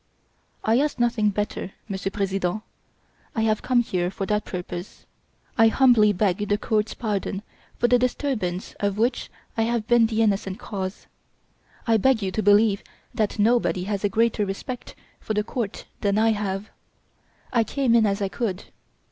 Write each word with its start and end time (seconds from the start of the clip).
"I 0.63 0.79
ask 0.79 0.97
nothing 0.97 1.29
better, 1.29 1.73
Monsieur 1.87 2.09
President. 2.09 2.63
I 3.35 3.41
have 3.41 3.61
come 3.61 3.81
here 3.81 4.09
for 4.09 4.25
that 4.25 4.45
purpose. 4.45 5.05
I 5.59 5.67
humbly 5.67 6.11
beg 6.11 6.47
the 6.49 6.57
court's 6.57 6.95
pardon 6.95 7.43
for 7.77 7.87
the 7.87 7.99
disturbance 7.99 8.73
of 8.79 8.97
which 8.97 9.29
I 9.55 9.61
have 9.61 9.85
been 9.87 10.07
the 10.07 10.23
innocent 10.23 10.57
cause. 10.57 11.05
I 11.85 11.97
beg 11.97 12.23
you 12.23 12.31
to 12.31 12.41
believe 12.41 12.81
that 13.13 13.37
nobody 13.37 13.83
has 13.83 14.03
a 14.03 14.09
greater 14.09 14.43
respect 14.43 14.95
for 15.19 15.35
the 15.35 15.43
court 15.43 15.85
than 15.99 16.17
I 16.17 16.31
have. 16.31 16.71
I 17.53 17.63
came 17.63 17.93
in 17.93 18.07
as 18.07 18.23
I 18.23 18.27
could." 18.27 18.63